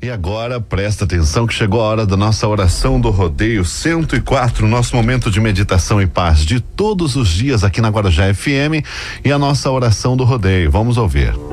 [0.00, 4.94] E agora presta atenção que chegou a hora da nossa oração do rodeio 104, nosso
[4.94, 8.84] momento de meditação e paz de todos os dias aqui na Guarujá FM
[9.24, 10.70] e a nossa oração do rodeio.
[10.70, 11.45] Vamos ouvir.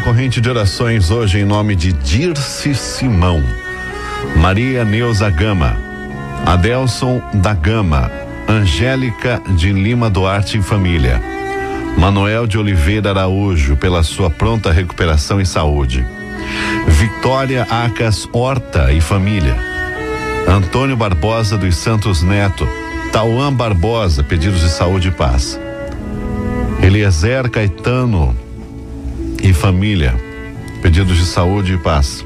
[0.00, 3.44] Corrente de orações hoje em nome de Dirce Simão,
[4.36, 5.76] Maria Neuza Gama,
[6.46, 8.10] Adelson da Gama,
[8.48, 11.20] Angélica de Lima Duarte e família,
[11.98, 16.04] Manuel de Oliveira Araújo pela sua pronta recuperação e saúde,
[16.86, 19.56] Vitória Acas Horta e família,
[20.48, 22.66] Antônio Barbosa dos Santos Neto,
[23.12, 25.60] Tauan Barbosa, pedidos de saúde e paz.
[26.82, 28.34] Eliezer Caetano
[29.42, 30.14] e família,
[30.82, 32.24] pedidos de saúde e paz.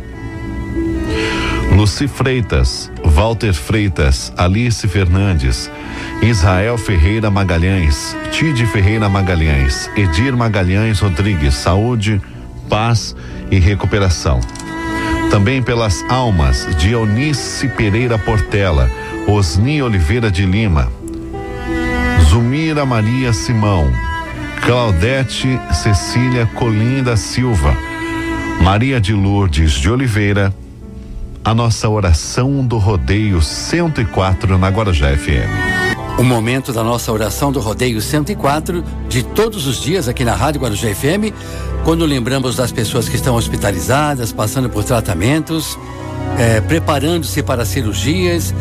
[1.75, 5.71] Luci Freitas, Walter Freitas, Alice Fernandes,
[6.23, 12.21] Israel Ferreira Magalhães, Tide Ferreira Magalhães, Edir Magalhães Rodrigues, saúde,
[12.69, 13.15] paz
[13.51, 14.41] e recuperação.
[15.31, 18.89] Também pelas almas de Eunice Pereira Portela,
[19.27, 20.93] Osni Oliveira de Lima,
[22.29, 23.93] Zumira Maria Simão,
[24.65, 27.77] Claudete Cecília Colinda Silva,
[28.63, 30.55] Maria de Lourdes de Oliveira,
[31.45, 36.17] a nossa oração do rodeio 104 na Guarujá FM.
[36.19, 40.63] O momento da nossa oração do rodeio 104 de todos os dias aqui na Rádio
[40.63, 41.35] Guarujá FM,
[41.85, 45.79] quando lembramos das pessoas que estão hospitalizadas, passando por tratamentos,
[46.39, 48.55] é, preparando-se para cirurgias,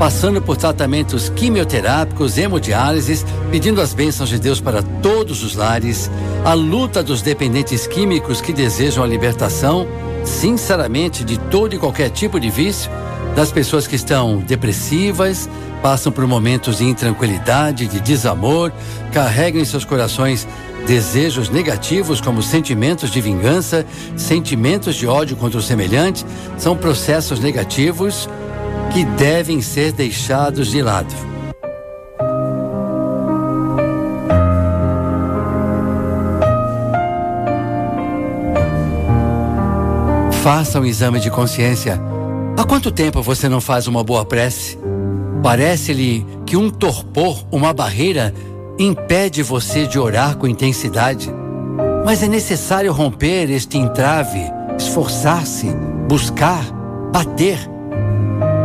[0.00, 6.10] passando por tratamentos quimioterápicos, hemodiálises, pedindo as bênçãos de Deus para todos os lares,
[6.42, 9.86] a luta dos dependentes químicos que desejam a libertação,
[10.24, 12.90] sinceramente, de todo e qualquer tipo de vício,
[13.36, 15.50] das pessoas que estão depressivas,
[15.82, 18.72] passam por momentos de intranquilidade, de desamor,
[19.12, 20.48] carregam em seus corações
[20.86, 23.84] desejos negativos como sentimentos de vingança,
[24.16, 26.24] sentimentos de ódio contra o semelhante,
[26.56, 28.26] são processos negativos
[28.92, 31.14] que devem ser deixados de lado.
[40.42, 42.00] Faça um exame de consciência.
[42.56, 44.78] Há quanto tempo você não faz uma boa prece?
[45.42, 48.34] Parece-lhe que um torpor, uma barreira,
[48.78, 51.30] impede você de orar com intensidade.
[52.04, 54.40] Mas é necessário romper este entrave,
[54.78, 55.68] esforçar-se,
[56.08, 56.64] buscar,
[57.12, 57.58] bater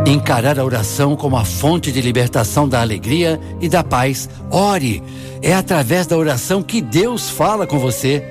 [0.06, 4.28] Encarar a oração como a fonte de libertação da alegria e da paz.
[4.52, 5.02] Ore.
[5.42, 8.22] É através da oração que Deus fala com você.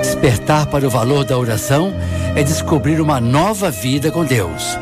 [0.00, 1.92] Despertar para o valor da oração
[2.36, 4.78] é descobrir uma nova vida com Deus.